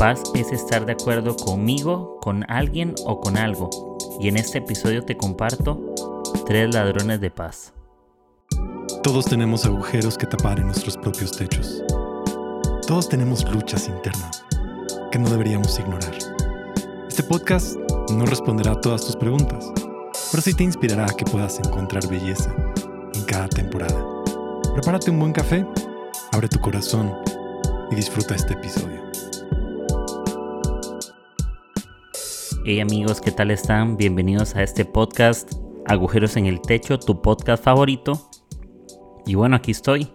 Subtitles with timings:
[0.00, 3.68] paz es estar de acuerdo conmigo, con alguien o con algo.
[4.18, 5.92] Y en este episodio te comparto
[6.46, 7.74] tres ladrones de paz.
[9.02, 11.84] Todos tenemos agujeros que tapar en nuestros propios techos.
[12.86, 14.42] Todos tenemos luchas internas
[15.12, 16.16] que no deberíamos ignorar.
[17.06, 17.76] Este podcast
[18.10, 19.70] no responderá a todas tus preguntas,
[20.30, 22.50] pero sí te inspirará a que puedas encontrar belleza
[23.12, 24.02] en cada temporada.
[24.72, 25.66] Prepárate un buen café,
[26.32, 27.14] abre tu corazón
[27.90, 28.99] y disfruta este episodio.
[32.72, 33.96] Hey amigos, ¿qué tal están?
[33.96, 35.54] Bienvenidos a este podcast
[35.86, 38.30] Agujeros en el Techo, tu podcast favorito.
[39.26, 40.12] Y bueno, aquí estoy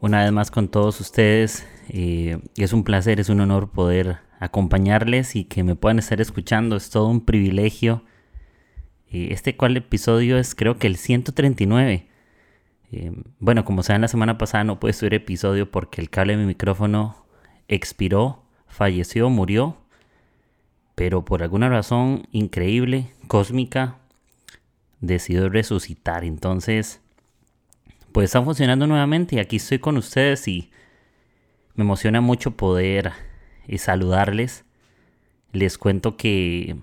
[0.00, 1.66] una vez más con todos ustedes.
[1.88, 6.76] Eh, es un placer, es un honor poder acompañarles y que me puedan estar escuchando.
[6.76, 8.04] Es todo un privilegio.
[9.10, 12.10] Eh, este cual episodio es creo que el 139.
[12.92, 16.42] Eh, bueno, como saben, la semana pasada no pude subir episodio porque el cable de
[16.42, 17.24] mi micrófono
[17.68, 19.78] expiró, falleció, murió
[20.94, 23.98] pero por alguna razón increíble, cósmica,
[25.00, 26.24] decidió resucitar.
[26.24, 27.00] Entonces,
[28.12, 30.70] pues está funcionando nuevamente y aquí estoy con ustedes y
[31.74, 33.12] me emociona mucho poder
[33.66, 34.64] eh, saludarles.
[35.52, 36.76] Les cuento que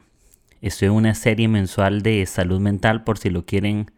[0.62, 3.92] estoy en una serie mensual de salud mental por si lo quieren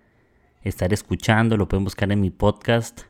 [0.63, 3.01] estar escuchando, lo pueden buscar en mi podcast.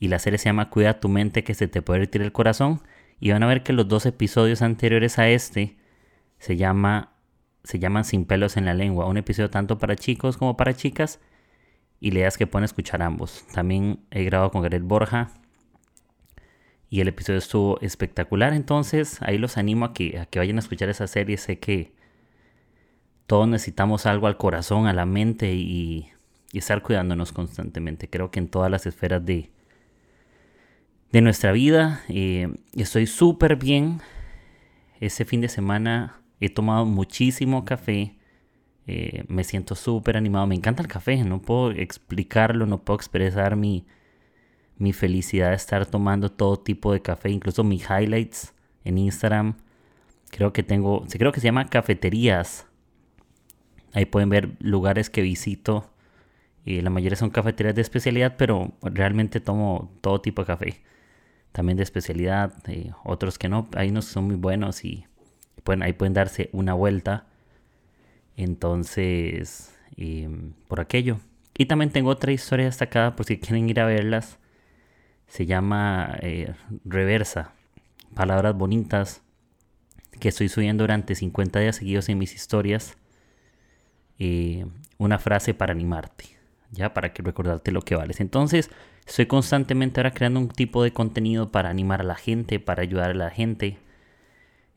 [0.00, 2.82] Y la serie se llama Cuida tu mente que se te puede retirar el corazón.
[3.20, 5.76] Y van a ver que los dos episodios anteriores a este
[6.38, 7.14] se llama
[7.64, 11.18] se llaman Sin pelos en la lengua, un episodio tanto para chicos como para chicas
[11.98, 13.46] y leas que pueden escuchar ambos.
[13.52, 15.30] También he grabado con Gabriel Borja
[16.90, 20.60] y el episodio estuvo espectacular, entonces ahí los animo a que, a que vayan a
[20.60, 21.92] escuchar esa serie, sé que
[23.26, 26.10] todos necesitamos algo al corazón, a la mente y,
[26.52, 28.08] estar cuidándonos constantemente.
[28.08, 29.50] Creo que en todas las esferas de,
[31.10, 34.00] de nuestra vida eh, estoy súper bien.
[35.00, 38.16] Ese fin de semana He tomado muchísimo café.
[38.86, 40.46] Eh, me siento súper animado.
[40.46, 41.22] Me encanta el café.
[41.24, 43.86] No puedo explicarlo, no puedo expresar mi,
[44.76, 47.30] mi felicidad de estar tomando todo tipo de café.
[47.30, 48.54] Incluso mis highlights
[48.84, 49.56] en Instagram.
[50.30, 52.66] Creo que tengo, creo que se llama cafeterías.
[53.92, 55.90] Ahí pueden ver lugares que visito.
[56.64, 60.82] y la mayoría son cafeterías de especialidad, pero realmente tomo todo tipo de café.
[61.52, 63.68] También de especialidad, eh, otros que no.
[63.76, 65.06] Hay unos que son muy buenos y
[65.82, 67.26] ahí pueden darse una vuelta.
[68.36, 69.74] Entonces,
[70.68, 71.18] por aquello.
[71.56, 74.38] Y también tengo otra historia destacada por si quieren ir a verlas.
[75.28, 76.52] Se llama eh,
[76.84, 77.52] Reversa.
[78.14, 79.22] Palabras bonitas
[80.20, 82.96] que estoy subiendo durante 50 días seguidos en mis historias.
[84.18, 84.66] Eh,
[84.98, 86.24] una frase para animarte,
[86.70, 88.20] ya para que recordarte lo que vales.
[88.20, 88.70] Entonces,
[89.06, 93.10] estoy constantemente ahora creando un tipo de contenido para animar a la gente, para ayudar
[93.10, 93.78] a la gente,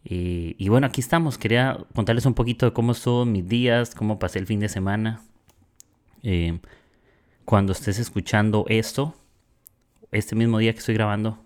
[0.09, 1.38] y bueno, aquí estamos.
[1.38, 5.22] Quería contarles un poquito de cómo estuvo mis días, cómo pasé el fin de semana.
[6.23, 6.59] Eh,
[7.44, 9.16] cuando estés escuchando esto,
[10.12, 11.40] este mismo día que estoy grabando,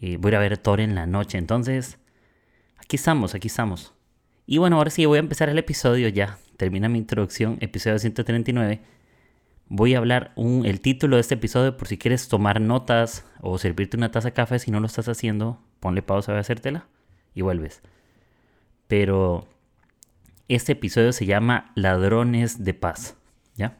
[0.00, 1.36] eh, voy a ir a ver Thor en la noche.
[1.36, 1.98] Entonces,
[2.78, 3.92] aquí estamos, aquí estamos.
[4.46, 6.38] Y bueno, ahora sí voy a empezar el episodio ya.
[6.56, 8.80] Termina mi introducción, episodio 139.
[9.68, 13.96] Voy a hablar el título de este episodio por si quieres tomar notas o servirte
[13.96, 14.58] una taza de café.
[14.58, 16.86] Si no lo estás haciendo, ponle pausa a hacértela
[17.34, 17.82] y vuelves.
[18.88, 19.46] Pero
[20.48, 23.16] este episodio se llama Ladrones de Paz,
[23.56, 23.78] ¿ya?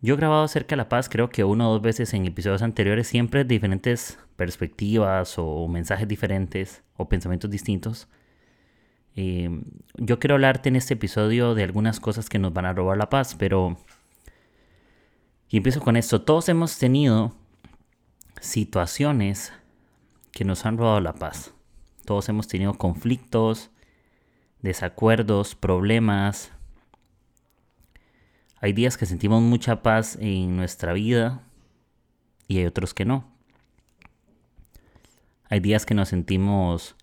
[0.00, 2.62] Yo he grabado acerca de la paz creo que una o dos veces en episodios
[2.62, 8.08] anteriores, siempre diferentes perspectivas o mensajes diferentes o pensamientos distintos.
[9.16, 9.50] Eh,
[9.96, 13.10] yo quiero hablarte en este episodio de algunas cosas que nos van a robar la
[13.10, 13.76] paz, pero...
[15.48, 16.22] Y empiezo con esto.
[16.22, 17.34] Todos hemos tenido
[18.40, 19.52] situaciones
[20.30, 21.52] que nos han robado la paz.
[22.08, 23.70] Todos hemos tenido conflictos,
[24.62, 26.50] desacuerdos, problemas.
[28.62, 31.42] Hay días que sentimos mucha paz en nuestra vida
[32.46, 33.30] y hay otros que no.
[35.50, 36.96] Hay días que nos sentimos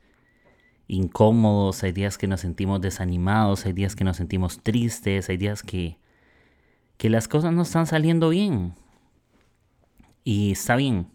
[0.88, 5.62] incómodos, hay días que nos sentimos desanimados, hay días que nos sentimos tristes, hay días
[5.62, 6.00] que,
[6.98, 8.74] que las cosas no están saliendo bien.
[10.24, 11.12] Y está bien.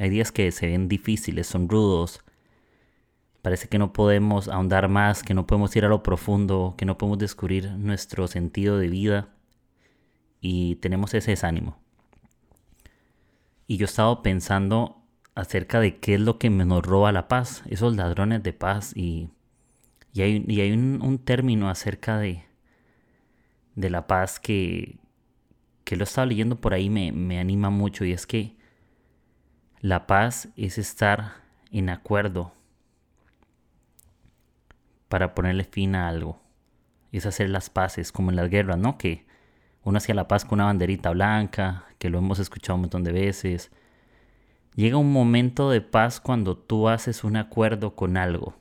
[0.00, 2.24] Hay días que se ven difíciles, son rudos,
[3.46, 6.98] Parece que no podemos ahondar más, que no podemos ir a lo profundo, que no
[6.98, 9.28] podemos descubrir nuestro sentido de vida.
[10.40, 11.78] Y tenemos ese desánimo.
[13.68, 15.00] Y yo he estado pensando
[15.36, 18.92] acerca de qué es lo que nos roba la paz, esos ladrones de paz.
[18.96, 19.30] Y,
[20.12, 22.42] y hay, un, término acerca de,
[23.76, 24.98] de la paz que,
[25.84, 28.04] que lo he estado leyendo por ahí, me, me anima mucho.
[28.04, 28.56] Y es que
[29.80, 31.34] la paz es estar
[31.70, 32.55] en acuerdo
[35.08, 36.40] para ponerle fin a algo.
[37.12, 38.98] Es hacer las paces, como en las guerras, ¿no?
[38.98, 39.26] Que
[39.82, 43.12] uno hacía la paz con una banderita blanca, que lo hemos escuchado un montón de
[43.12, 43.70] veces.
[44.74, 48.56] Llega un momento de paz cuando tú haces un acuerdo con algo,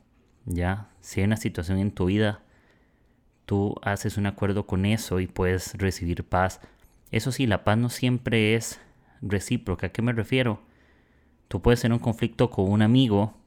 [0.46, 0.90] ¿ya?
[1.02, 2.42] Si hay una situación en tu vida,
[3.46, 6.62] tú haces un acuerdo con eso y puedes recibir paz.
[7.12, 8.80] Eso sí, la paz no siempre es
[9.22, 9.88] recíproca.
[9.88, 10.62] ¿A qué me refiero?
[11.48, 13.38] Tú puedes tener un conflicto con un amigo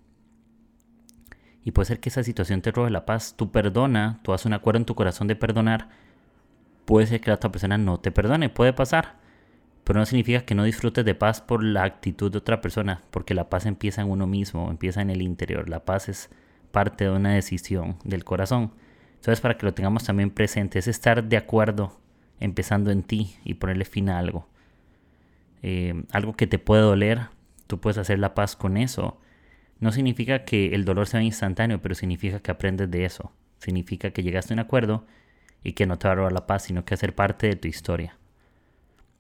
[1.64, 3.34] y puede ser que esa situación te robe la paz.
[3.36, 5.88] Tú perdona, tú haces un acuerdo en tu corazón de perdonar.
[6.84, 9.16] Puede ser que la otra persona no te perdone, puede pasar.
[9.84, 13.34] Pero no significa que no disfrutes de paz por la actitud de otra persona, porque
[13.34, 15.68] la paz empieza en uno mismo, empieza en el interior.
[15.68, 16.30] La paz es
[16.70, 18.72] parte de una decisión del corazón.
[19.14, 21.98] Entonces, para que lo tengamos también presente, es estar de acuerdo,
[22.38, 24.46] empezando en ti y ponerle fin a algo.
[25.62, 27.28] Eh, algo que te puede doler,
[27.66, 29.18] tú puedes hacer la paz con eso.
[29.80, 33.32] No significa que el dolor sea instantáneo, pero significa que aprendes de eso.
[33.58, 35.06] Significa que llegaste a un acuerdo
[35.62, 37.68] y que no te va a robar la paz, sino que hacer parte de tu
[37.68, 38.16] historia.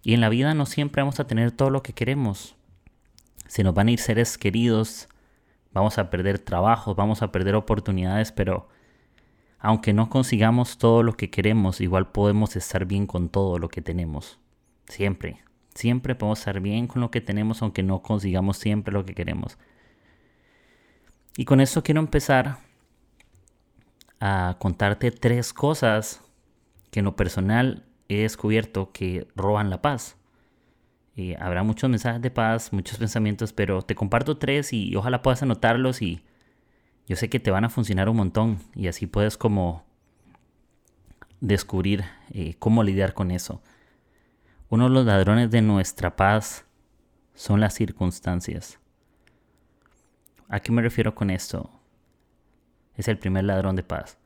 [0.02, 2.56] Y en la vida no siempre vamos a tener todo lo que queremos.
[3.46, 5.08] Se nos van a ir seres queridos,
[5.72, 8.68] vamos a perder trabajos, vamos a perder oportunidades, pero
[9.58, 13.82] aunque no consigamos todo lo que queremos, igual podemos estar bien con todo lo que
[13.82, 14.38] tenemos.
[14.86, 15.42] Siempre.
[15.74, 19.58] Siempre podemos estar bien con lo que tenemos, aunque no consigamos siempre lo que queremos.
[21.38, 22.58] Y con esto quiero empezar
[24.18, 26.20] a contarte tres cosas
[26.90, 30.16] que en lo personal he descubierto que roban la paz.
[31.14, 35.40] Y habrá muchos mensajes de paz, muchos pensamientos, pero te comparto tres y ojalá puedas
[35.40, 36.24] anotarlos y
[37.06, 39.84] yo sé que te van a funcionar un montón y así puedes como
[41.40, 42.02] descubrir
[42.32, 43.62] eh, cómo lidiar con eso.
[44.70, 46.64] Uno de los ladrones de nuestra paz
[47.36, 48.80] son las circunstancias.
[50.48, 51.70] ¿A qué me refiero con esto?
[52.96, 54.16] Es el primer ladrón de paz.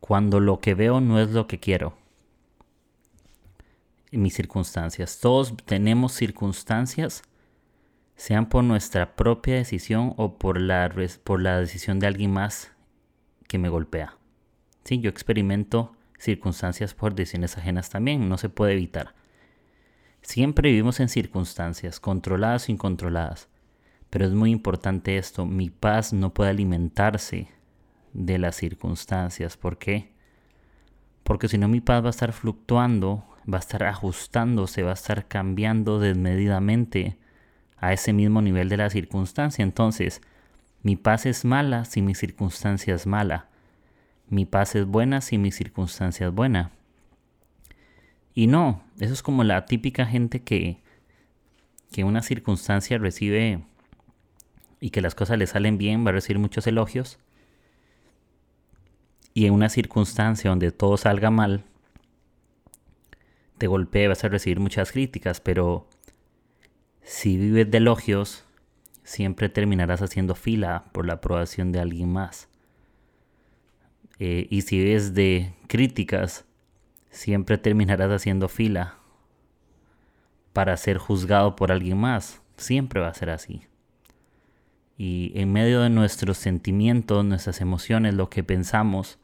[0.00, 1.96] Cuando lo que veo no es lo que quiero.
[4.10, 5.20] En mis circunstancias.
[5.20, 7.22] Todos tenemos circunstancias,
[8.16, 12.72] sean por nuestra propia decisión o por la, por la decisión de alguien más
[13.46, 14.16] que me golpea.
[14.84, 19.14] Sí, yo experimento circunstancias por decisiones ajenas también, no se puede evitar.
[20.22, 23.49] Siempre vivimos en circunstancias, controladas o incontroladas.
[24.10, 27.48] Pero es muy importante esto, mi paz no puede alimentarse
[28.12, 29.56] de las circunstancias.
[29.56, 30.10] ¿Por qué?
[31.22, 34.94] Porque si no mi paz va a estar fluctuando, va a estar ajustándose, va a
[34.94, 37.16] estar cambiando desmedidamente
[37.76, 39.62] a ese mismo nivel de la circunstancia.
[39.62, 40.20] Entonces,
[40.82, 43.46] mi paz es mala si mi circunstancia es mala.
[44.28, 46.70] Mi paz es buena si mi circunstancia es buena.
[48.34, 50.78] Y no, eso es como la típica gente que,
[51.92, 53.60] que una circunstancia recibe
[54.80, 57.18] y que las cosas le salen bien, va a recibir muchos elogios.
[59.34, 61.64] Y en una circunstancia donde todo salga mal,
[63.58, 65.86] te golpea, vas a recibir muchas críticas, pero
[67.02, 68.44] si vives de elogios,
[69.04, 72.48] siempre terminarás haciendo fila por la aprobación de alguien más.
[74.18, 76.44] Eh, y si ves de críticas,
[77.10, 78.96] siempre terminarás haciendo fila
[80.52, 82.40] para ser juzgado por alguien más.
[82.56, 83.69] Siempre va a ser así.
[85.02, 89.18] Y en medio de nuestros sentimientos, nuestras emociones, lo que pensamos,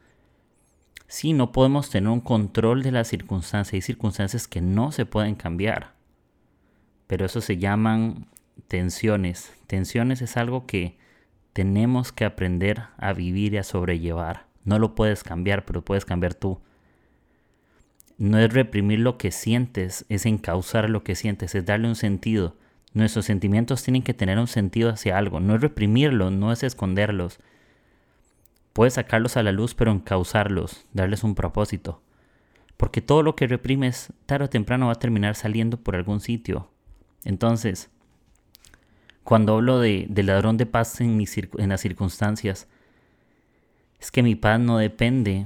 [1.05, 3.75] sí, no podemos tener un control de las circunstancias.
[3.75, 5.93] Hay circunstancias que no se pueden cambiar.
[7.05, 8.25] Pero eso se llaman
[8.67, 9.53] tensiones.
[9.67, 10.97] Tensiones es algo que
[11.53, 14.47] tenemos que aprender a vivir y a sobrellevar.
[14.63, 16.59] No lo puedes cambiar, pero puedes cambiar tú.
[18.17, 22.55] No es reprimir lo que sientes, es encauzar lo que sientes, es darle un sentido.
[22.97, 27.37] Nuestros sentimientos tienen que tener un sentido hacia algo, no es reprimirlos, no es esconderlos.
[28.73, 32.01] Puedes sacarlos a la luz, pero encauzarlos, darles un propósito.
[32.75, 36.71] Porque todo lo que reprimes, tarde o temprano va a terminar saliendo por algún sitio.
[37.23, 37.91] Entonces,
[39.23, 41.23] cuando hablo de, ladrón de paz en,
[41.59, 42.67] en las circunstancias,
[43.99, 45.45] es que mi paz no depende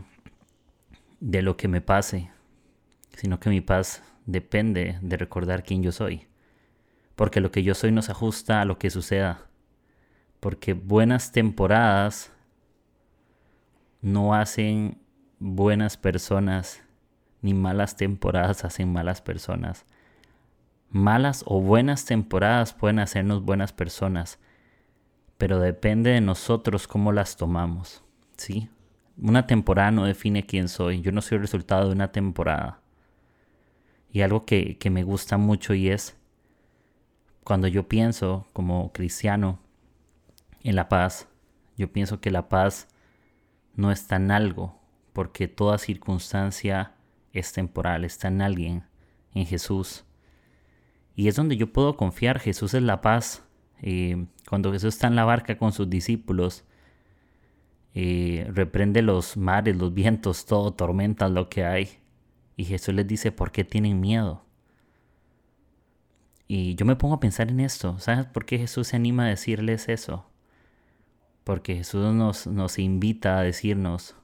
[1.20, 2.32] de lo que me pase,
[3.14, 6.31] sino que mi paz depende de recordar quién yo soy.
[7.22, 9.46] Porque lo que yo soy no se ajusta a lo que suceda.
[10.40, 12.34] Porque buenas temporadas
[14.02, 14.98] no hacen
[15.38, 16.82] buenas personas,
[17.44, 19.86] ni malas temporadas hacen malas personas.
[20.90, 24.40] Malas o buenas temporadas pueden hacernos buenas personas,
[25.38, 28.04] pero depende de nosotros cómo las tomamos.
[28.36, 28.68] ¿sí?
[29.16, 31.02] Una temporada no define quién soy.
[31.02, 32.82] Yo no soy el resultado de una temporada.
[34.12, 36.18] Y algo que, me gusta mucho y es
[37.44, 39.60] cuando yo pienso como cristiano
[40.64, 41.28] en la paz,
[41.78, 42.88] yo pienso que la paz
[43.76, 44.80] no está en algo,
[45.14, 46.94] porque toda circunstancia
[47.34, 48.84] es temporal, está en alguien,
[49.34, 50.06] en Jesús.
[51.16, 53.44] Y es donde yo puedo confiar, Jesús es la paz.
[53.82, 56.66] Eh, cuando Jesús está en la barca con sus discípulos,
[57.94, 61.90] eh, reprende los mares, los vientos, todo, tormentas, lo que hay.
[62.56, 64.46] Y Jesús les dice, ¿por qué tienen miedo?
[66.54, 67.98] Y yo me pongo a pensar en esto.
[68.00, 70.26] ¿Sabes por qué Jesús se anima a decirles eso?
[71.46, 74.18] Porque Jesús nos, nos invita a decirnos,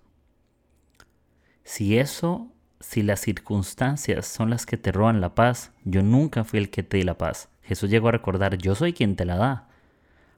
[1.63, 6.60] si eso, si las circunstancias son las que te roban la paz, yo nunca fui
[6.60, 7.48] el que te di la paz.
[7.62, 9.69] Jesús llegó a recordar, yo soy quien te la da.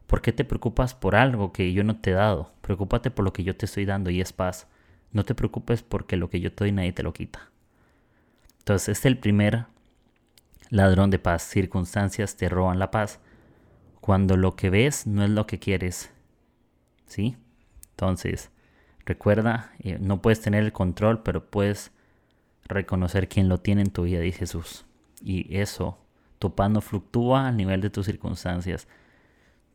[0.05, 2.51] ¿Por qué te preocupas por algo que yo no te he dado?
[2.61, 4.67] Preocúpate por lo que yo te estoy dando y es paz.
[5.11, 7.49] No te preocupes porque lo que yo te doy nadie te lo quita.
[8.59, 9.65] Entonces, este es el primer
[10.69, 11.43] ladrón de paz.
[11.43, 13.19] Circunstancias te roban la paz.
[14.01, 16.11] Cuando lo que ves no es lo que quieres.
[17.05, 17.37] ¿Sí?
[17.91, 18.51] Entonces,
[19.05, 21.91] recuerda, eh, no puedes tener el control, pero puedes
[22.65, 24.85] reconocer quién lo tiene en tu vida, dice Jesús.
[25.21, 25.97] Y eso,
[26.37, 28.87] tu paz no fluctúa al nivel de tus circunstancias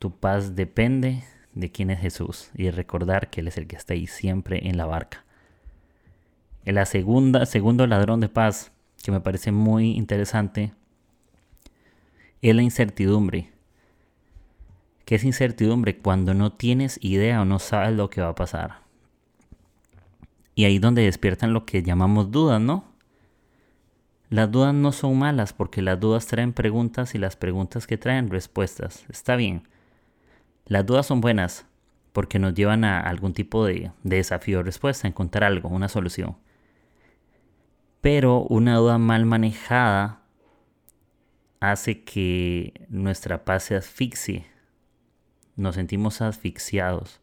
[0.04, 1.24] tu paz depende
[1.54, 4.76] de quién es Jesús y recordar que Él es el que está ahí siempre en
[4.76, 5.24] la barca.
[6.84, 8.70] Segunda, segundo ladrón de paz,
[9.02, 10.74] que me parece muy interesante,
[12.50, 13.50] es la incertidumbre.
[15.06, 15.98] ¿Qué es incertidumbre?
[15.98, 18.80] Cuando no tienes idea o no sabes lo que va a pasar.
[20.54, 22.84] Y ahí es donde despiertan lo que llamamos dudas, ¿no?
[24.28, 28.30] Las dudas no son malas porque las dudas traen preguntas y las preguntas que traen
[28.30, 29.04] respuestas.
[29.08, 29.66] Está bien.
[30.66, 31.66] Las dudas son buenas
[32.12, 36.36] porque nos llevan a algún tipo de, desafío o respuesta, encontrar algo, una solución.
[38.02, 40.24] Pero una duda mal manejada
[41.71, 44.47] hace que nuestra paz se asfixie.
[45.56, 47.21] Nos sentimos asfixiados.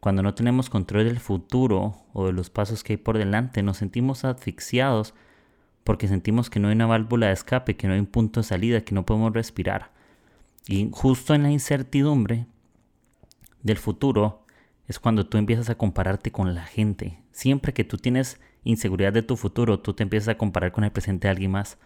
[0.00, 3.76] Cuando no tenemos control del futuro o de los pasos que hay por delante, nos
[3.76, 5.14] sentimos asfixiados
[5.84, 8.44] porque sentimos que no hay una válvula de escape, que no hay un punto de
[8.44, 9.90] salida, que no podemos respirar.
[10.66, 12.46] Y justo en la incertidumbre
[13.62, 14.44] del futuro
[14.86, 17.18] es cuando tú empiezas a compararte con la gente.
[17.32, 20.92] Siempre que tú tienes inseguridad de tu futuro, tú te empiezas a comparar con el
[20.92, 21.78] presente de alguien más.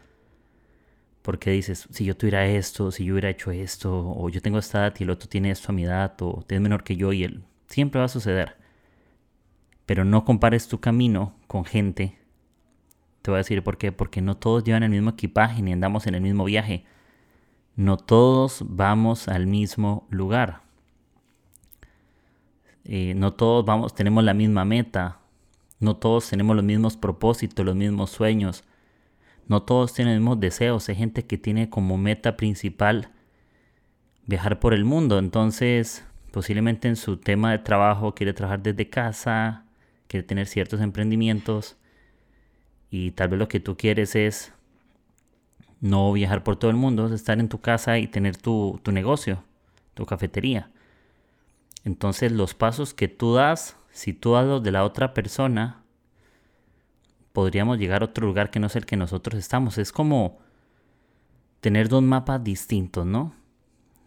[1.25, 4.81] Porque dices, si yo tuviera esto, si yo hubiera hecho esto, o yo tengo esta
[4.81, 7.25] edad y el otro tiene esto a mi edad, o es menor que yo y
[7.25, 8.59] él, siempre va a suceder.
[9.87, 12.19] Pero no compares tu camino con gente.
[13.23, 13.91] Te voy a decir por qué.
[13.91, 16.85] Porque no todos llevan el mismo equipaje ni andamos en el mismo viaje.
[17.75, 20.61] No todos vamos al mismo lugar.
[22.85, 25.21] Eh, no todos vamos, tenemos la misma meta,
[25.81, 28.63] no todos tenemos los mismos propósitos, los mismos sueños,
[29.49, 33.11] no todos tienen deseos, hay gente que tiene como meta principal
[34.27, 39.65] viajar por el mundo, entonces posiblemente en su tema de trabajo quiere trabajar desde casa,
[40.09, 41.77] quiere tener ciertos emprendimientos
[42.91, 44.53] y tal vez lo que tú quieres es
[45.81, 48.91] no viajar por todo el mundo, es estar en tu casa y tener tu, tu
[48.91, 49.45] negocio,
[49.93, 50.71] tu cafetería.
[51.85, 55.84] Entonces los pasos que tú das, si tú das los de la otra persona,
[57.35, 59.77] podríamos llegar a otro lugar que no es el que nosotros estamos.
[59.77, 60.39] Es como
[61.61, 63.35] tener dos mapas distintos, ¿no?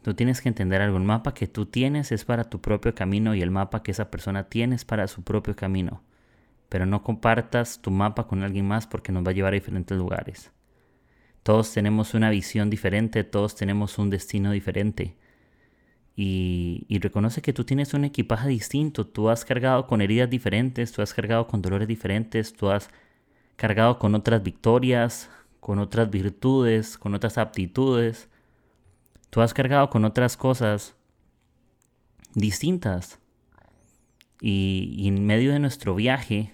[0.01, 0.97] Tú tienes que entender algo.
[0.97, 4.09] El mapa que tú tienes es para tu propio camino y el mapa que esa
[4.09, 6.01] persona tiene es para su propio camino.
[6.69, 9.97] Pero no compartas tu mapa con alguien más porque nos va a llevar a diferentes
[9.97, 10.51] lugares.
[11.43, 15.17] Todos tenemos una visión diferente, todos tenemos un destino diferente
[16.19, 21.03] y, reconoce que tú tienes un equipaje distinto, tú has cargado con heridas diferentes, tú
[21.03, 22.89] has cargado con dolores diferentes, tú has
[23.57, 28.29] cargado con otras victorias, con otras virtudes, con otras aptitudes,
[29.29, 30.95] tú has cargado con otras cosas
[32.33, 33.19] distintas.
[34.39, 36.53] Y, en medio de nuestro viaje,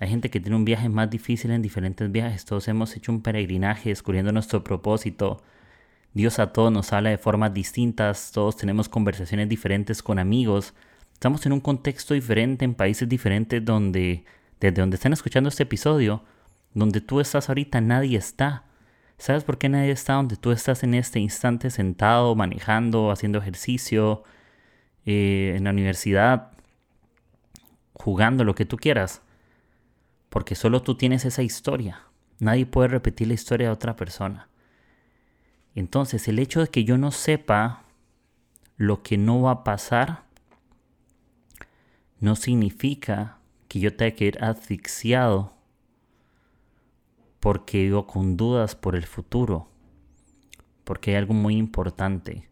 [0.00, 2.44] hay gente que tiene un viaje más difícil en diferentes viajes.
[2.44, 5.42] Todos hemos hecho un peregrinaje descubriendo nuestro propósito,
[6.12, 10.74] Dios a todos nos habla de formas distintas, todos tenemos conversaciones diferentes con amigos,
[11.12, 14.24] estamos en un contexto diferente, en países diferentes donde,
[14.60, 16.22] desde donde están escuchando este episodio,
[16.74, 18.64] donde tú estás ahorita nadie está.
[19.18, 24.22] ¿Sabes por qué nadie está donde tú estás en este instante sentado, manejando, haciendo ejercicio,
[25.04, 26.52] eh, en la universidad,
[27.94, 29.22] jugando lo que tú quieras?
[30.28, 32.02] Porque solo tú tienes esa historia.
[32.38, 34.48] Nadie puede repetir la historia de otra persona.
[35.74, 37.84] Entonces, el hecho de que yo no sepa
[38.76, 40.24] lo que no va a pasar
[42.18, 43.39] no significa
[43.70, 45.52] que yo tenga que ir asfixiado
[47.38, 49.68] porque vivo con dudas por el futuro.
[50.82, 52.48] Porque hay algo muy importante.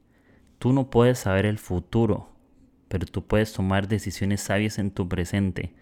[0.60, 2.28] Tú no puedes saber el futuro,
[2.86, 5.74] pero tú puedes tomar decisiones sabias en tu presente.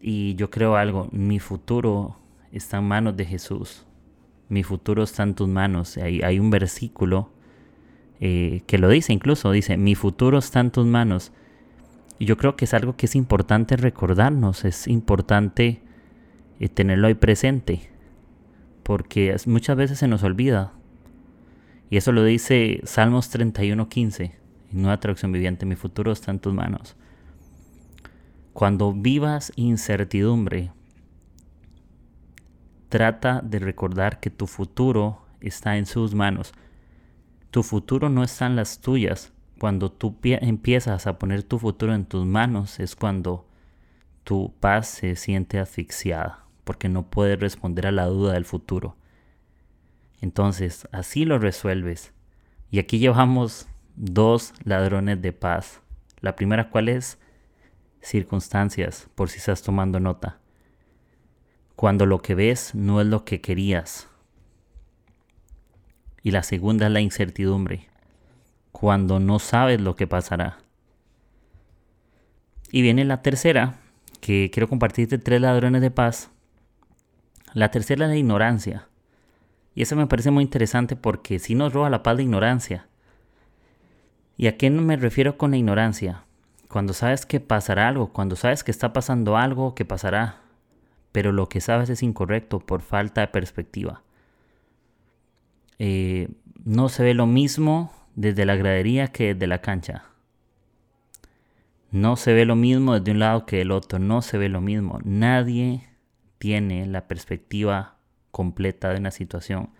[0.00, 2.20] Y yo creo algo, mi futuro
[2.52, 3.86] está en manos de Jesús.
[4.48, 5.96] Mi futuro está en tus manos.
[5.96, 7.32] Hay, hay un versículo
[8.20, 11.32] eh, que lo dice incluso, dice, mi futuro está en tus manos.
[12.18, 15.82] Y yo creo que es algo que es importante recordarnos, es importante
[16.58, 17.90] eh, tenerlo ahí presente,
[18.82, 20.72] porque muchas veces se nos olvida.
[21.90, 24.32] Y eso lo dice Salmos 31.15,
[24.72, 26.96] en Nueva Traducción Viviente, mi futuro está en tus manos.
[28.52, 30.72] Cuando vivas incertidumbre,
[32.88, 36.52] trata de recordar que tu futuro está en sus manos.
[37.50, 39.32] Tu futuro no está en las tuyas.
[39.58, 43.46] Cuando tú empiezas a poner tu futuro en tus manos es cuando
[44.24, 48.96] tu paz se siente asfixiada, porque no puedes responder a la duda del futuro.
[50.20, 52.12] Entonces, así lo resuelves.
[52.70, 55.80] Y aquí llevamos dos ladrones de paz.
[56.20, 57.18] La primera, ¿cuál es?
[58.00, 60.38] Circunstancias, por si estás tomando nota.
[61.76, 64.08] Cuando lo que ves no es lo que querías,
[66.22, 67.88] y la segunda es la incertidumbre,
[68.78, 70.58] cuando no sabes lo que pasará.
[72.70, 73.78] Y viene la tercera,
[74.20, 76.28] que quiero compartirte tres ladrones de paz.
[77.54, 78.86] La tercera es la ignorancia.
[79.74, 82.86] Y eso me parece muy interesante porque si nos roba la paz de ignorancia.
[84.36, 86.24] ¿Y a qué me refiero con la ignorancia?
[86.68, 90.40] Cuando sabes que pasará algo, cuando sabes que está pasando algo que pasará,
[91.12, 94.02] pero lo que sabes es incorrecto por falta de perspectiva.
[95.78, 96.28] Eh,
[96.62, 100.06] no se ve lo mismo desde la gradería que desde la cancha.
[101.92, 104.60] No se ve lo mismo desde un lado que del otro, no se ve lo
[104.60, 104.98] mismo.
[105.04, 105.88] Nadie
[106.38, 107.96] tiene la perspectiva
[108.32, 109.70] completa de una situación.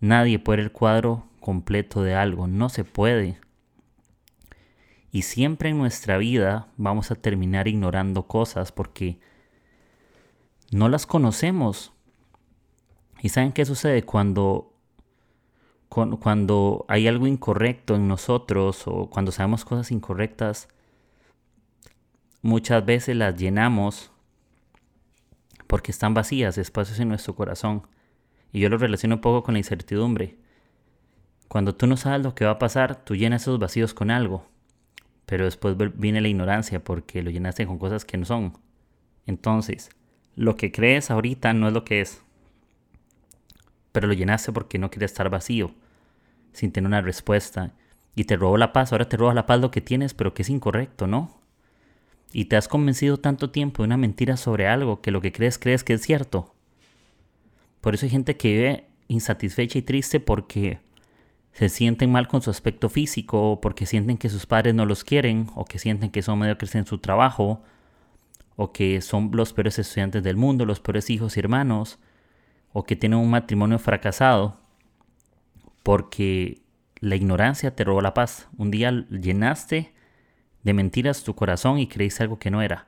[0.00, 3.38] Nadie puede el cuadro completo de algo, no se puede.
[5.10, 9.18] Y siempre en nuestra vida vamos a terminar ignorando cosas porque
[10.70, 11.92] no las conocemos.
[13.22, 14.75] ¿Y saben qué sucede cuando
[15.88, 20.68] cuando hay algo incorrecto en nosotros o cuando sabemos cosas incorrectas,
[22.42, 24.10] muchas veces las llenamos
[25.66, 27.86] porque están vacías, espacios en nuestro corazón.
[28.52, 30.36] Y yo lo relaciono un poco con la incertidumbre.
[31.48, 34.46] Cuando tú no sabes lo que va a pasar, tú llenas esos vacíos con algo.
[35.26, 38.58] Pero después viene la ignorancia porque lo llenaste con cosas que no son.
[39.26, 39.90] Entonces,
[40.36, 42.22] lo que crees ahorita no es lo que es
[43.96, 45.70] pero lo llenaste porque no querías estar vacío,
[46.52, 47.72] sin tener una respuesta.
[48.14, 50.42] Y te robó la paz, ahora te roba la paz lo que tienes, pero que
[50.42, 51.40] es incorrecto, ¿no?
[52.30, 55.58] Y te has convencido tanto tiempo de una mentira sobre algo que lo que crees
[55.58, 56.54] crees que es cierto.
[57.80, 60.78] Por eso hay gente que vive insatisfecha y triste porque
[61.52, 65.04] se sienten mal con su aspecto físico, o porque sienten que sus padres no los
[65.04, 67.62] quieren, o que sienten que son mediocres en su trabajo,
[68.56, 71.98] o que son los peores estudiantes del mundo, los peores hijos y hermanos,
[72.78, 74.60] o que tienen un matrimonio fracasado
[75.82, 76.60] porque
[77.00, 78.48] la ignorancia te robó la paz.
[78.58, 79.94] Un día llenaste
[80.62, 82.86] de mentiras tu corazón y creíste algo que no era.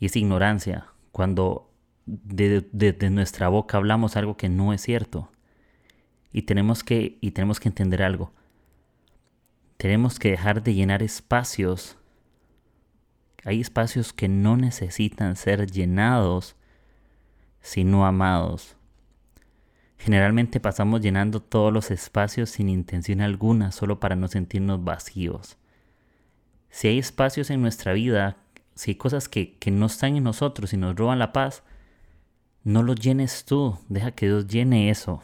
[0.00, 1.70] Y es ignorancia, cuando
[2.06, 5.30] desde nuestra boca hablamos algo que no es cierto.
[6.32, 8.32] Y tenemos que, y tenemos que entender algo.
[9.76, 11.98] Tenemos que dejar de llenar espacios.
[13.44, 16.56] Hay espacios que no necesitan ser llenados
[17.62, 18.76] sino amados.
[19.96, 25.56] Generalmente pasamos llenando todos los espacios sin intención alguna, solo para no sentirnos vacíos.
[26.70, 28.36] Si hay espacios en nuestra vida,
[28.74, 31.62] si hay cosas que, que no están en nosotros y nos roban la paz,
[32.64, 35.22] no los llenes tú, deja que Dios llene eso.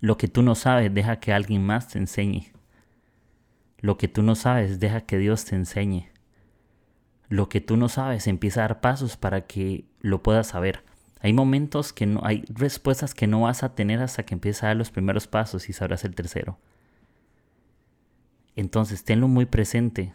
[0.00, 2.52] Lo que tú no sabes, deja que alguien más te enseñe.
[3.78, 6.11] Lo que tú no sabes, deja que Dios te enseñe
[7.32, 10.84] lo que tú no sabes, empieza a dar pasos para que lo puedas saber.
[11.20, 14.66] Hay momentos que no, hay respuestas que no vas a tener hasta que empieces a
[14.66, 16.58] dar los primeros pasos y sabrás el tercero.
[18.54, 20.12] Entonces, tenlo muy presente.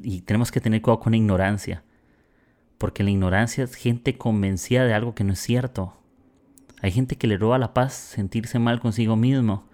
[0.00, 1.82] Y tenemos que tener cuidado con la ignorancia.
[2.78, 5.96] Porque la ignorancia es gente convencida de algo que no es cierto.
[6.82, 9.66] Hay gente que le roba la paz sentirse mal consigo mismo.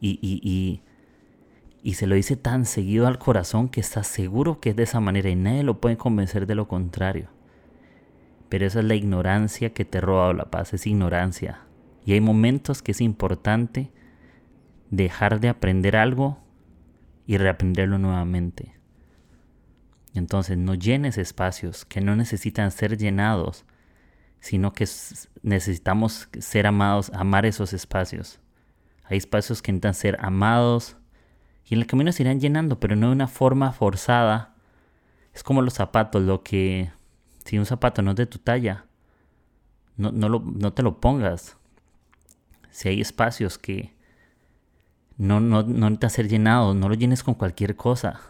[0.00, 0.82] Y, y, y
[1.82, 5.00] y se lo dice tan seguido al corazón que está seguro que es de esa
[5.00, 7.28] manera y nadie lo puede convencer de lo contrario.
[8.48, 11.62] Pero esa es la ignorancia que te roba la paz, es ignorancia.
[12.04, 13.92] Y hay momentos que es importante
[14.90, 16.38] dejar de aprender algo
[17.26, 18.74] y reaprenderlo nuevamente.
[20.14, 23.64] Entonces no llenes espacios que no necesitan ser llenados,
[24.40, 24.88] sino que
[25.42, 28.40] necesitamos ser amados, amar esos espacios.
[29.04, 30.96] Hay espacios que necesitan ser amados,
[31.66, 34.54] Y en el camino se irán llenando, pero no de una forma forzada.
[35.32, 36.90] Es como los zapatos, lo que
[37.44, 38.86] si un zapato no es de tu talla,
[39.96, 41.56] no, no, lo, no te lo pongas.
[42.70, 43.92] Si hay espacios que
[45.16, 48.20] no, no, no necesitan ser llenados, no lo llenes con cualquier cosa.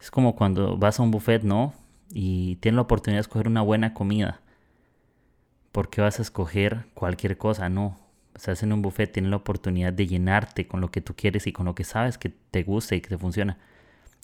[0.00, 1.72] Es como cuando vas a un buffet, ¿no?
[2.12, 4.40] Y tienes la oportunidad de escoger una buena comida.
[5.72, 7.68] ¿Por qué vas a escoger cualquier cosa?
[7.68, 7.96] No.
[8.34, 11.52] Estás en un buffet, tienes la oportunidad de llenarte con lo que tú quieres y
[11.52, 13.58] con lo que sabes que te gusta y que te funciona.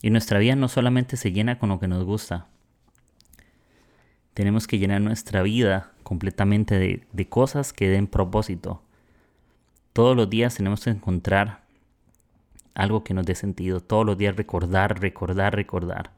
[0.02, 2.46] Y nuestra vida no solamente se llena con lo que nos gusta.
[4.34, 8.82] Tenemos que llenar nuestra vida completamente de, de cosas que den propósito.
[9.92, 11.62] Todos los días tenemos que encontrar
[12.74, 13.80] algo que nos dé sentido.
[13.80, 16.10] Todos los días recordar, recordar, recordar.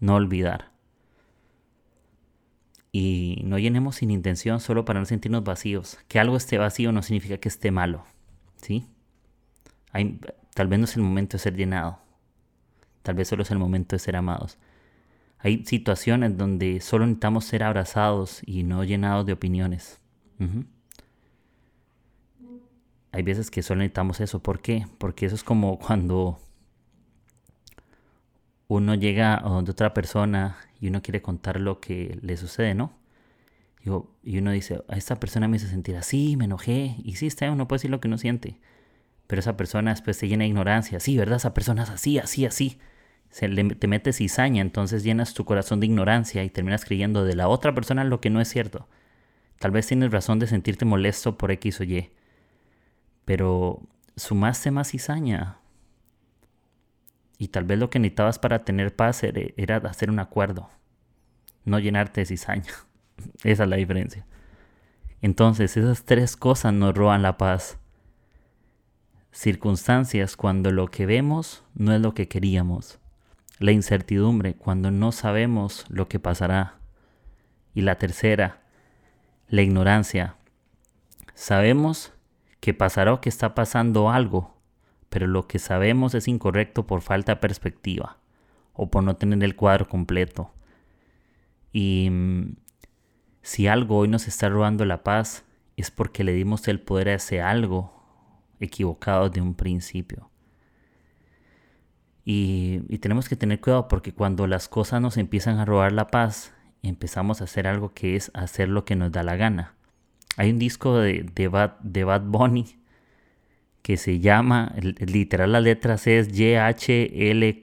[0.00, 0.77] No olvidar
[3.00, 5.98] y no llenemos sin intención solo para no sentirnos vacíos.
[6.08, 8.04] Que algo esté vacío no significa que esté malo,
[8.56, 8.88] ¿sí?
[10.52, 12.00] Tal vez no es el momento de ser llenado,
[13.04, 14.58] tal vez solo es el momento de ser amados.
[15.38, 20.00] Hay situaciones donde solo necesitamos ser abrazados y no llenados de opiniones.
[23.12, 24.42] Hay veces que solo necesitamos eso.
[24.42, 24.88] ¿Por qué?
[24.98, 26.40] Porque eso es como cuando
[28.66, 32.92] uno llega a donde otra persona y uno quiere contar lo que le sucede, ¿no?
[34.22, 37.50] Y, uno dice, a esta persona me hizo sentir así, me enojé, y sí, está,
[37.50, 38.58] uno puede decir lo que uno siente,
[39.26, 41.36] pero esa persona después se llena de ignorancia, sí, ¿verdad?
[41.36, 42.78] Esa persona es así, así, así.
[43.30, 47.36] Se le, te metes cizaña, entonces llenas tu corazón de ignorancia y terminas creyendo de
[47.36, 48.88] la otra persona lo que no es cierto.
[49.58, 52.10] Tal vez tienes razón de sentirte molesto por X o Y,
[53.24, 53.82] pero
[54.16, 55.58] sumaste más cizaña,
[57.38, 60.68] y tal vez lo que necesitabas para tener paz era, hacer un acuerdo,
[61.64, 62.72] no llenarte de cizaña.
[63.44, 64.26] Esa es la diferencia.
[65.22, 67.78] Entonces, esas tres cosas nos roban la paz.
[69.30, 72.98] Circunstancias cuando lo que vemos no es lo que queríamos.
[73.58, 76.74] La incertidumbre cuando no sabemos lo que pasará.
[77.74, 78.62] Y la tercera,
[79.48, 80.36] la ignorancia.
[81.34, 82.12] Sabemos
[82.60, 84.57] que pasará o que está pasando algo,
[85.08, 88.18] pero lo que sabemos es incorrecto por falta de perspectiva
[88.72, 90.52] o por no tener el cuadro completo.
[91.72, 92.56] Y mm,
[93.42, 95.44] si algo hoy nos está robando la paz,
[95.76, 97.92] es porque le dimos el poder a ese algo
[98.60, 100.30] equivocado de un principio.
[102.24, 106.08] Y, y, tenemos que tener cuidado porque cuando las cosas nos empiezan a robar la
[106.08, 109.74] paz, empezamos a hacer algo que es hacer lo que nos da la gana.
[110.36, 112.78] Hay un disco de, de, Bad, de Bad Bunny
[113.88, 117.62] que se llama, literal las letras es Y-H-L-Q-M-D-L-G,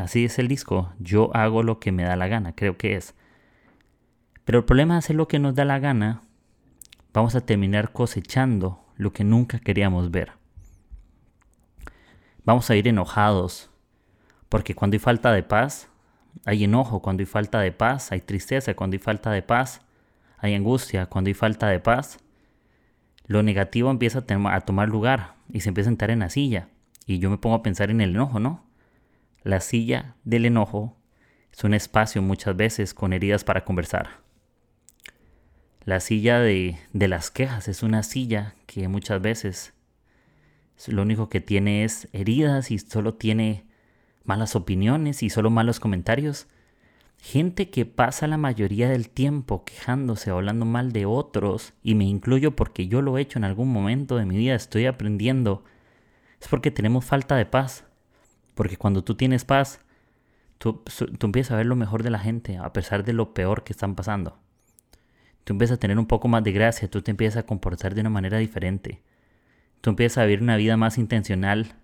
[0.00, 3.14] así es el disco, yo hago lo que me da la gana, creo que es.
[4.46, 6.22] Pero el problema de hacer lo que nos da la gana,
[7.12, 10.32] vamos a terminar cosechando lo que nunca queríamos ver.
[12.46, 13.68] Vamos a ir enojados,
[14.48, 15.90] porque cuando hay falta de paz,
[16.46, 19.82] hay enojo, cuando hay falta de paz, hay tristeza, cuando hay falta de paz,
[20.38, 22.16] hay angustia, cuando hay falta de paz,
[23.32, 26.68] lo negativo empieza a, tomar lugar y se empieza a sentar en la silla.
[27.06, 28.64] Y yo me pongo a pensar en el enojo, ¿no?
[29.42, 30.96] La silla del enojo
[31.50, 34.20] es un espacio muchas veces con heridas para conversar.
[35.84, 39.72] La silla de, de las quejas es una silla que muchas veces
[40.86, 43.64] lo único que tiene es heridas y solo tiene
[44.24, 46.48] malas opiniones y solo malos comentarios.
[47.24, 52.04] Gente que pasa la mayoría del tiempo quejándose o hablando mal de otros, y me
[52.04, 55.62] incluyo porque yo lo he hecho en algún momento de mi vida, estoy aprendiendo,
[56.40, 57.84] es porque tenemos falta de paz.
[58.56, 59.78] Porque cuando tú tienes paz,
[60.58, 60.82] tú,
[61.16, 63.72] tú empiezas a ver lo mejor de la gente, a pesar de lo peor que
[63.72, 64.36] están pasando.
[65.44, 68.00] Tú empiezas a tener un poco más de gracia, tú te empiezas a comportar de
[68.00, 69.00] una manera diferente.
[69.80, 71.76] Tú empiezas a vivir una vida más intencional,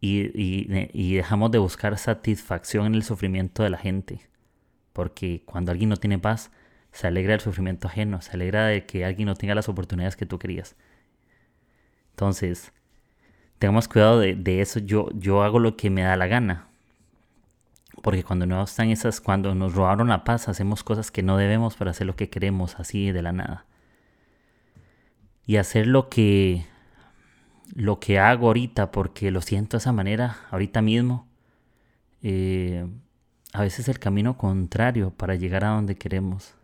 [0.00, 4.28] y, dejamos de buscar satisfacción en el sufrimiento de la gente.
[4.92, 6.50] Porque cuando alguien no tiene paz,
[6.92, 10.26] se alegra del sufrimiento ajeno, se alegra de que alguien no tenga las oportunidades que
[10.26, 10.76] tú querías.
[12.10, 12.72] Entonces,
[13.58, 14.80] tengamos cuidado de, eso.
[14.80, 16.68] Yo, yo hago lo que me da la gana.
[18.02, 21.76] Porque cuando no están esas, cuando nos robaron la paz, hacemos cosas que no debemos
[21.76, 23.66] para hacer lo que queremos, así de la nada.
[25.46, 26.66] Y hacer lo que
[27.74, 31.28] lo que hago ahorita porque lo siento de esa manera, ahorita mismo,
[32.22, 32.86] eh,
[33.52, 36.54] a veces el camino contrario para llegar a donde queremos.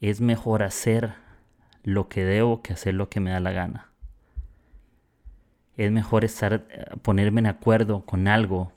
[0.00, 1.14] Es mejor hacer
[1.82, 3.90] lo que debo que hacer lo que me da la gana.
[5.76, 6.66] Es mejor estar,
[7.02, 8.72] ponerme en acuerdo con algo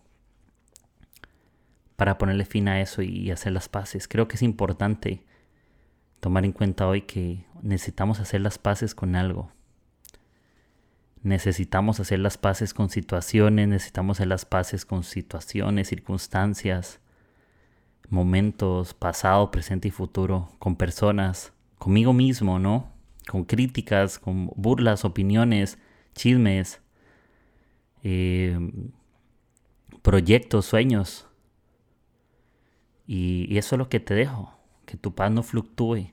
[1.96, 4.08] para ponerle fin a eso y hacer las paces.
[4.08, 5.24] Creo que es importante
[6.20, 9.52] tomar en cuenta hoy que necesitamos hacer las paces con algo
[11.23, 16.99] necesitamos hacer las paces con situaciones, necesitamos hacer las paces con situaciones, circunstancias,
[18.10, 22.91] momentos, pasado, presente y futuro, con personas, conmigo mismo, ¿no?
[23.29, 25.77] Con críticas, con burlas, opiniones,
[26.13, 26.81] chismes,
[28.03, 28.57] eh,
[30.01, 31.27] proyectos, sueños.
[33.07, 34.53] Y, eso es lo que te dejo,
[34.86, 36.12] que tu paz no fluctúe,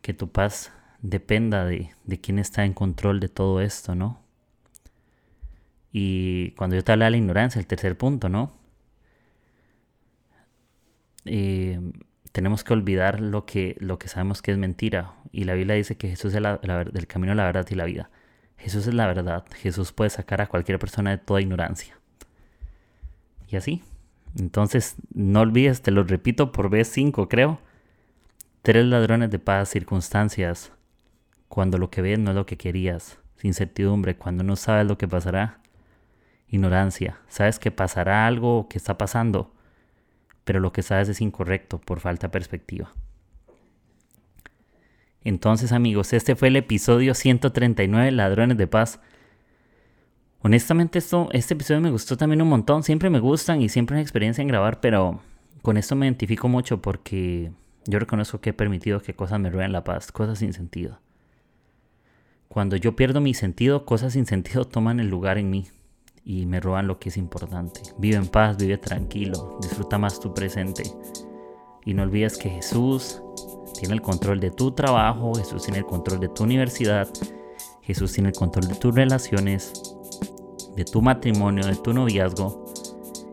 [0.00, 4.22] que tu paz dependa de, de quién está en control de todo esto, ¿no?
[5.92, 8.52] Y cuando yo te hablaba de la ignorancia, el tercer punto, ¿no?
[11.26, 11.78] Eh,
[12.32, 15.14] tenemos que olvidar lo que, lo que sabemos que es mentira.
[15.32, 18.10] Y la Biblia dice que Jesús es el camino, la verdad y la vida.
[18.56, 19.44] Jesús es la verdad.
[19.54, 21.98] Jesús puede sacar a cualquier persona de toda ignorancia.
[23.48, 23.82] Y así.
[24.38, 27.60] Entonces, no olvides, te lo repito por vez 5, creo.
[28.62, 30.72] Tres ladrones de paz, circunstancias.
[31.52, 33.18] Cuando lo que ves no es lo que querías.
[33.42, 35.58] Incertidumbre, cuando no sabes lo que pasará.
[36.48, 39.52] Ignorancia, sabes que pasará algo que está pasando,
[40.44, 42.94] pero lo que sabes es incorrecto por falta de perspectiva.
[45.24, 48.98] Entonces amigos, este fue el episodio 139, Ladrones de Paz.
[50.40, 54.02] Honestamente esto, este episodio me gustó también un montón, siempre me gustan y siempre una
[54.02, 55.20] experiencia en grabar, pero
[55.60, 57.52] con esto me identifico mucho porque
[57.84, 60.98] yo reconozco que he permitido que cosas me rueden la paz, cosas sin sentido.
[62.52, 65.68] Cuando yo pierdo mi sentido, cosas sin sentido toman el lugar en mí
[66.22, 67.80] y me roban lo que es importante.
[67.96, 70.82] Vive en paz, vive tranquilo, disfruta más tu presente.
[71.86, 73.22] Y no olvides que Jesús
[73.78, 77.08] tiene el control de tu trabajo, Jesús tiene el control de tu universidad,
[77.80, 79.72] Jesús tiene el control de tus relaciones,
[80.76, 82.66] de tu matrimonio, de tu noviazgo.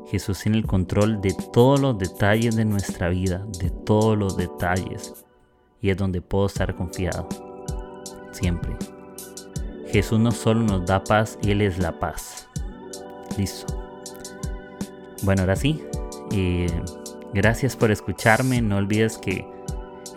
[0.08, 5.26] Jesús tiene el control de todos los detalles de nuestra vida, de todos los detalles.
[5.82, 7.28] Y es donde puedo estar confiado.
[8.32, 8.78] Siempre.
[9.92, 12.48] Jesús no solo nos da paz, Él es la paz.
[13.38, 13.80] Listo.
[15.24, 15.84] Bueno, ahora sí.
[16.32, 16.68] Eh,
[17.34, 18.62] gracias por escucharme.
[18.62, 19.46] No olvides que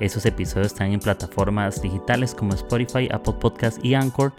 [0.00, 4.32] esos episodios están en plataformas digitales como Spotify, Apple Podcast y Anchor.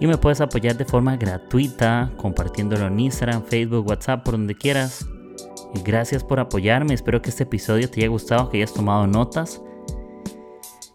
[0.00, 5.06] Y me puedes apoyar de forma gratuita compartiéndolo en Instagram, Facebook, WhatsApp, por donde quieras.
[5.74, 6.94] Y gracias por apoyarme.
[6.94, 9.62] Espero que este episodio te haya gustado, que hayas tomado notas.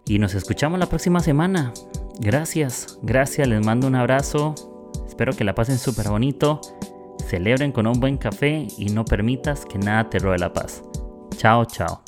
[0.04, 1.72] Y nos escuchamos la próxima semana.
[2.20, 3.48] Gracias, gracias.
[3.48, 4.54] Les mando un abrazo.
[5.08, 6.60] Espero que la pasen súper bonito.
[7.26, 10.82] Celebren con un buen café y no permitas que nada te robe la paz.
[11.36, 12.02] Chao, chao.